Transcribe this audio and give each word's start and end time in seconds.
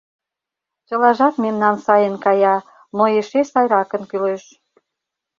Чылажат 0.87 1.35
мемнан 1.43 1.75
сайын 1.85 2.15
кая, 2.25 2.55
но 2.95 3.03
эше 3.19 3.41
сайракын 3.51 4.03
кӱлеш. 4.09 4.43